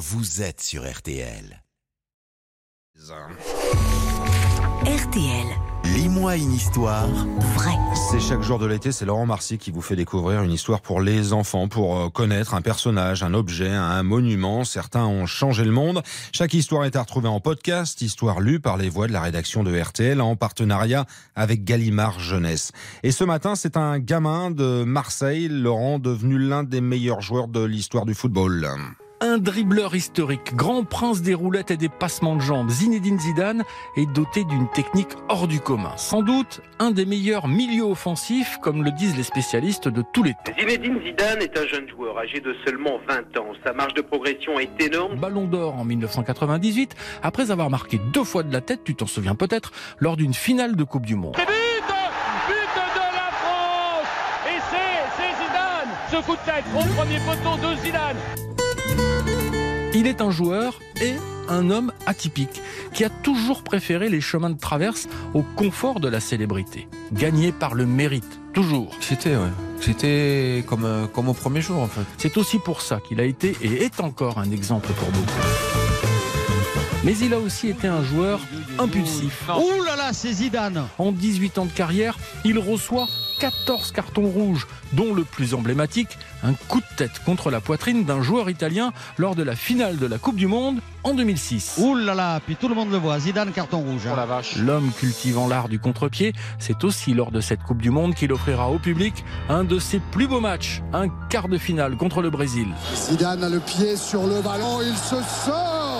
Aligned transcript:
vous 0.00 0.40
êtes 0.40 0.62
sur 0.62 0.90
RTL. 0.90 1.62
RTL, 4.86 5.46
Lis-moi 5.84 6.36
une 6.36 6.54
histoire 6.54 7.06
vrai. 7.06 7.74
C'est 8.08 8.18
chaque 8.18 8.40
jour 8.40 8.58
de 8.58 8.64
l'été, 8.64 8.92
c'est 8.92 9.04
Laurent 9.04 9.26
Marcy 9.26 9.58
qui 9.58 9.70
vous 9.70 9.82
fait 9.82 9.96
découvrir 9.96 10.42
une 10.42 10.52
histoire 10.52 10.80
pour 10.80 11.02
les 11.02 11.34
enfants, 11.34 11.68
pour 11.68 11.98
euh, 11.98 12.08
connaître 12.08 12.54
un 12.54 12.62
personnage, 12.62 13.22
un 13.22 13.34
objet, 13.34 13.68
un 13.68 14.02
monument. 14.02 14.64
Certains 14.64 15.04
ont 15.04 15.26
changé 15.26 15.64
le 15.64 15.70
monde. 15.70 16.02
Chaque 16.32 16.54
histoire 16.54 16.86
est 16.86 16.96
à 16.96 17.02
retrouver 17.02 17.28
en 17.28 17.40
podcast, 17.40 18.00
histoire 18.00 18.40
lue 18.40 18.58
par 18.58 18.78
les 18.78 18.88
voix 18.88 19.06
de 19.06 19.12
la 19.12 19.20
rédaction 19.20 19.62
de 19.62 19.78
RTL 19.78 20.18
en 20.22 20.34
partenariat 20.34 21.04
avec 21.34 21.62
Gallimard 21.64 22.20
Jeunesse. 22.20 22.72
Et 23.02 23.10
ce 23.10 23.24
matin, 23.24 23.54
c'est 23.54 23.76
un 23.76 23.98
gamin 23.98 24.50
de 24.50 24.82
Marseille, 24.82 25.48
Laurent, 25.48 25.98
devenu 25.98 26.38
l'un 26.38 26.62
des 26.62 26.80
meilleurs 26.80 27.20
joueurs 27.20 27.48
de 27.48 27.62
l'histoire 27.62 28.06
du 28.06 28.14
football. 28.14 28.66
Un 29.30 29.38
dribbleur 29.38 29.94
historique, 29.94 30.56
grand 30.56 30.82
prince 30.82 31.22
des 31.22 31.34
roulettes 31.34 31.70
et 31.70 31.76
des 31.76 31.88
passements 31.88 32.34
de 32.34 32.40
jambes, 32.40 32.68
Zinedine 32.68 33.20
Zidane 33.20 33.62
est 33.96 34.06
doté 34.06 34.42
d'une 34.42 34.68
technique 34.70 35.10
hors 35.28 35.46
du 35.46 35.60
commun. 35.60 35.92
Sans 35.98 36.22
doute 36.22 36.60
un 36.80 36.90
des 36.90 37.06
meilleurs 37.06 37.46
milieux 37.46 37.84
offensifs, 37.84 38.58
comme 38.60 38.82
le 38.82 38.90
disent 38.90 39.16
les 39.16 39.22
spécialistes 39.22 39.86
de 39.86 40.02
tous 40.12 40.24
les 40.24 40.32
temps. 40.32 40.52
Zinedine 40.58 41.00
Zidane 41.04 41.42
est 41.42 41.56
un 41.56 41.64
jeune 41.68 41.88
joueur 41.88 42.18
âgé 42.18 42.40
de 42.40 42.56
seulement 42.66 42.98
20 43.08 43.38
ans. 43.38 43.52
Sa 43.64 43.72
marge 43.72 43.94
de 43.94 44.00
progression 44.00 44.58
est 44.58 44.82
énorme. 44.82 45.14
Ballon 45.14 45.44
d'or 45.44 45.76
en 45.76 45.84
1998, 45.84 46.96
après 47.22 47.52
avoir 47.52 47.70
marqué 47.70 48.00
deux 48.12 48.24
fois 48.24 48.42
de 48.42 48.52
la 48.52 48.60
tête, 48.60 48.80
tu 48.82 48.96
t'en 48.96 49.06
souviens 49.06 49.36
peut-être, 49.36 49.70
lors 50.00 50.16
d'une 50.16 50.34
finale 50.34 50.74
de 50.74 50.82
Coupe 50.82 51.06
du 51.06 51.14
Monde. 51.14 51.36
But 51.36 51.46
But 52.48 52.74
de 52.96 53.14
la 53.14 53.30
France 53.30 54.08
Et 54.48 54.58
c'est 54.70 55.22
c'est 55.22 55.44
Zidane 55.44 55.94
Ce 56.10 56.16
coup 56.26 56.34
de 56.34 56.44
tête 56.44 56.64
au 56.74 56.82
premier 56.96 57.18
poteau 57.20 57.56
de 57.58 57.76
Zidane 57.76 58.16
Il 60.00 60.06
est 60.06 60.22
un 60.22 60.30
joueur 60.30 60.80
et 61.02 61.12
un 61.50 61.68
homme 61.68 61.92
atypique 62.06 62.62
qui 62.94 63.04
a 63.04 63.10
toujours 63.10 63.62
préféré 63.62 64.08
les 64.08 64.22
chemins 64.22 64.48
de 64.48 64.58
traverse 64.58 65.06
au 65.34 65.42
confort 65.42 66.00
de 66.00 66.08
la 66.08 66.20
célébrité. 66.20 66.88
Gagné 67.12 67.52
par 67.52 67.74
le 67.74 67.84
mérite, 67.84 68.40
toujours. 68.54 68.96
C'était, 69.02 69.36
ouais. 69.36 69.52
C'était 69.78 70.64
comme, 70.66 70.86
euh, 70.86 71.06
comme 71.06 71.28
au 71.28 71.34
premier 71.34 71.60
jour, 71.60 71.82
en 71.82 71.86
fait. 71.86 72.06
C'est 72.16 72.38
aussi 72.38 72.58
pour 72.58 72.80
ça 72.80 72.98
qu'il 73.06 73.20
a 73.20 73.24
été 73.24 73.54
et 73.60 73.84
est 73.84 74.00
encore 74.00 74.38
un 74.38 74.50
exemple 74.50 74.90
pour 74.94 75.10
beaucoup. 75.10 75.38
Mais 77.04 77.14
il 77.18 77.34
a 77.34 77.38
aussi 77.38 77.68
été 77.68 77.86
un 77.86 78.02
joueur 78.02 78.40
impulsif. 78.78 79.48
Ouh 79.50 79.82
là 79.82 79.96
là, 79.96 80.14
c'est 80.14 80.32
Zidane 80.32 80.86
En 80.96 81.12
18 81.12 81.58
ans 81.58 81.66
de 81.66 81.72
carrière, 81.72 82.18
il 82.46 82.58
reçoit 82.58 83.06
14 83.40 83.92
cartons 83.92 84.28
rouges, 84.28 84.66
dont 84.92 85.14
le 85.14 85.24
plus 85.24 85.54
emblématique, 85.54 86.18
un 86.42 86.52
coup 86.54 86.80
de 86.80 86.96
tête 86.96 87.22
contre 87.24 87.50
la 87.50 87.60
poitrine 87.60 88.04
d'un 88.04 88.22
joueur 88.22 88.50
italien 88.50 88.92
lors 89.18 89.34
de 89.34 89.42
la 89.42 89.56
finale 89.56 89.96
de 89.98 90.06
la 90.06 90.18
Coupe 90.18 90.36
du 90.36 90.46
Monde 90.46 90.80
en 91.02 91.14
2006. 91.14 91.76
Ouh 91.78 91.94
là 91.94 92.14
là, 92.14 92.40
puis 92.44 92.56
tout 92.56 92.68
le 92.68 92.74
monde 92.74 92.90
le 92.90 92.98
voit, 92.98 93.18
Zidane 93.18 93.52
carton 93.52 93.78
rouge. 93.80 94.06
hein. 94.06 94.40
L'homme 94.58 94.90
cultivant 94.98 95.48
l'art 95.48 95.68
du 95.68 95.78
contre-pied, 95.78 96.32
c'est 96.58 96.84
aussi 96.84 97.14
lors 97.14 97.30
de 97.30 97.40
cette 97.40 97.62
Coupe 97.62 97.80
du 97.82 97.90
Monde 97.90 98.14
qu'il 98.14 98.32
offrira 98.32 98.70
au 98.70 98.78
public 98.78 99.24
un 99.48 99.64
de 99.64 99.78
ses 99.78 99.98
plus 99.98 100.26
beaux 100.26 100.40
matchs, 100.40 100.82
un 100.92 101.08
quart 101.28 101.48
de 101.48 101.58
finale 101.58 101.96
contre 101.96 102.22
le 102.22 102.30
Brésil. 102.30 102.68
Zidane 102.94 103.44
a 103.44 103.48
le 103.48 103.60
pied 103.60 103.96
sur 103.96 104.26
le 104.26 104.40
ballon, 104.42 104.80
il 104.82 104.96
se 104.96 105.16
sort 105.44 105.90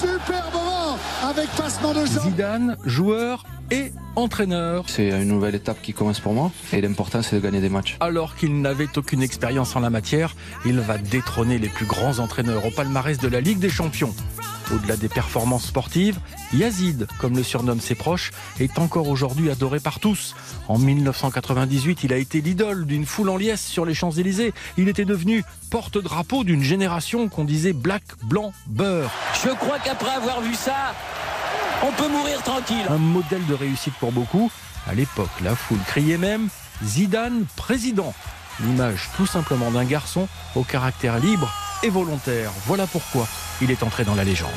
Superbement 0.00 0.98
avec 1.22 1.48
passement 1.50 1.92
de 1.92 2.06
jambes 2.06 2.24
Zidane, 2.24 2.76
joueur 2.84 3.44
et 3.74 3.92
entraîneur, 4.16 4.84
C'est 4.86 5.08
une 5.08 5.24
nouvelle 5.24 5.54
étape 5.54 5.82
qui 5.82 5.92
commence 5.92 6.20
pour 6.20 6.32
moi. 6.32 6.52
Et 6.72 6.80
l'important, 6.80 7.22
c'est 7.22 7.36
de 7.36 7.40
gagner 7.40 7.60
des 7.60 7.68
matchs. 7.68 7.96
alors 8.00 8.36
qu'il 8.36 8.60
n'avait 8.60 8.88
aucune 8.96 9.22
expérience 9.22 9.74
en 9.74 9.80
la 9.80 9.90
matière, 9.90 10.36
il 10.64 10.78
va 10.80 10.98
détrôner 10.98 11.58
les 11.58 11.68
plus 11.68 11.86
grands 11.86 12.18
entraîneurs 12.20 12.64
au 12.64 12.70
palmarès 12.70 13.18
de 13.18 13.28
la 13.28 13.40
Ligue 13.40 13.58
des 13.58 13.70
Champions. 13.70 14.14
Au-delà 14.72 14.96
des 14.96 15.08
performances 15.08 15.66
sportives, 15.66 16.18
Yazid, 16.54 17.06
comme 17.18 17.36
le 17.36 17.42
surnomment 17.42 17.80
ses 17.80 17.94
proches, 17.94 18.30
est 18.60 18.78
encore 18.78 19.08
aujourd'hui 19.08 19.50
adoré 19.50 19.78
par 19.78 19.98
tous. 19.98 20.34
En 20.68 20.78
1998, 20.78 22.04
il 22.04 22.12
a 22.12 22.16
été 22.16 22.40
l'idole 22.40 22.86
d'une 22.86 23.04
foule 23.04 23.28
en 23.28 23.36
liesse 23.36 23.64
sur 23.64 23.84
les 23.84 23.94
Champs-Élysées. 23.94 24.54
Il 24.78 24.88
était 24.88 25.04
devenu 25.04 25.44
porte-drapeau 25.70 26.44
d'une 26.44 26.62
génération 26.62 27.28
qu'on 27.28 27.44
disait 27.44 27.72
black, 27.74 28.04
blanc, 28.22 28.52
beurre. 28.66 29.10
Je 29.44 29.50
crois 29.50 29.78
qu'après 29.80 30.14
avoir 30.14 30.40
vu 30.40 30.54
ça, 30.54 30.94
on 31.82 31.92
peut 31.92 32.08
mourir 32.08 32.42
tranquille. 32.42 32.86
Un 32.88 32.98
modèle 32.98 33.44
de 33.46 33.54
réussite 33.54 33.94
pour 33.94 34.12
beaucoup. 34.12 34.50
À 34.86 34.94
l'époque, 34.94 35.30
la 35.42 35.54
foule 35.54 35.78
criait 35.86 36.18
même 36.18 36.48
Zidane 36.82 37.46
président. 37.56 38.14
L'image 38.60 39.10
tout 39.16 39.26
simplement 39.26 39.70
d'un 39.70 39.84
garçon 39.84 40.28
au 40.54 40.62
caractère 40.62 41.18
libre 41.18 41.52
et 41.82 41.88
volontaire. 41.88 42.50
Voilà 42.66 42.86
pourquoi 42.86 43.26
il 43.60 43.70
est 43.70 43.82
entré 43.82 44.04
dans 44.04 44.14
la 44.14 44.24
légende. 44.24 44.50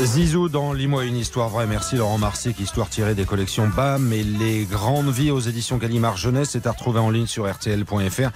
Zizou 0.00 0.48
dans 0.48 0.72
Lis-moi 0.72 1.04
une 1.04 1.16
histoire 1.16 1.48
vraie. 1.48 1.66
Merci 1.66 1.96
Laurent 1.96 2.18
Marsic, 2.18 2.60
histoire 2.60 2.88
tirée 2.88 3.16
des 3.16 3.24
collections 3.24 3.66
BAM 3.66 4.12
et 4.12 4.22
les 4.22 4.64
grandes 4.64 5.10
vies 5.10 5.32
aux 5.32 5.40
éditions 5.40 5.76
Gallimard 5.76 6.16
Jeunesse 6.16 6.54
est 6.54 6.68
à 6.68 6.70
retrouver 6.70 7.00
en 7.00 7.10
ligne 7.10 7.26
sur 7.26 7.50
rtl.fr. 7.50 8.30